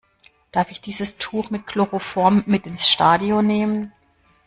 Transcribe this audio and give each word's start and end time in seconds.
Darf 0.51 0.71
ich 0.71 0.81
dieses 0.81 1.19
Tuch 1.19 1.51
mit 1.51 1.67
Chloroform 1.67 2.41
mit 2.47 2.65
ins 2.65 2.87
Stadion 2.87 3.45
nehmen? 3.45 3.93